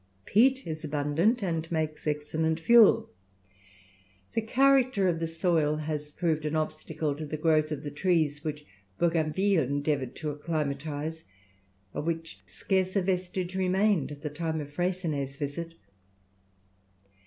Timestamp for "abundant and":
0.83-1.71